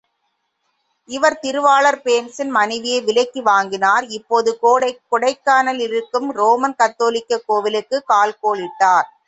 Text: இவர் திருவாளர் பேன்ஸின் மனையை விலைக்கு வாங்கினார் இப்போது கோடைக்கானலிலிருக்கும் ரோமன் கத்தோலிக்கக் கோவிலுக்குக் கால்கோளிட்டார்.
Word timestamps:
இவர் 1.09 1.37
திருவாளர் 1.39 1.97
பேன்ஸின் 2.03 2.49
மனையை 2.49 3.01
விலைக்கு 3.01 3.43
வாங்கினார் 3.43 4.07
இப்போது 4.09 4.57
கோடைக்கானலிலிருக்கும் 5.11 6.29
ரோமன் 6.33 6.79
கத்தோலிக்கக் 6.79 7.47
கோவிலுக்குக் 7.47 8.09
கால்கோளிட்டார். 8.09 9.09